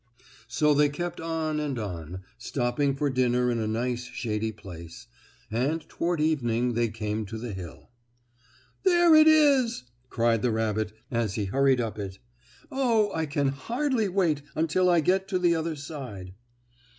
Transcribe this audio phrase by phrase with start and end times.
[0.47, 5.05] So they kept on and on, stopping for dinner in a nice shady place,
[5.51, 7.91] and toward evening they came to the hill.
[8.81, 12.17] "There it is!" cried the rabbit as he hurried up it.
[12.71, 16.33] "Oh, I can hardly wait until I get to the other side."